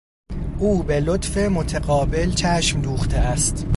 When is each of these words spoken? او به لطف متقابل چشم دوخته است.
او 0.59 0.83
به 0.83 0.99
لطف 0.99 1.37
متقابل 1.37 2.31
چشم 2.31 2.81
دوخته 2.81 3.17
است. 3.17 3.65